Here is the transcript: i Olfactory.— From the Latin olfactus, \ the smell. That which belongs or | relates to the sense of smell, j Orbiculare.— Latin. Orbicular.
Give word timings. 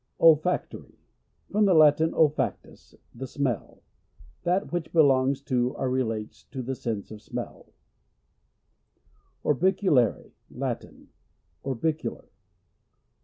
i 0.19 0.23
Olfactory.— 0.23 0.95
From 1.51 1.65
the 1.65 1.75
Latin 1.75 2.11
olfactus, 2.15 2.95
\ 3.05 3.13
the 3.19 3.27
smell. 3.27 3.83
That 4.41 4.71
which 4.71 4.91
belongs 4.91 5.43
or 5.51 5.89
| 5.89 5.91
relates 5.91 6.43
to 6.45 6.63
the 6.63 6.73
sense 6.73 7.11
of 7.11 7.21
smell, 7.21 7.67
j 7.67 7.81
Orbiculare.— 9.51 10.31
Latin. 10.61 11.09
Orbicular. 11.63 12.25